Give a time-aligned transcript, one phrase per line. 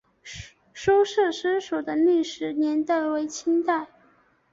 [0.73, 3.87] 苏氏私塾的历史年代为清代。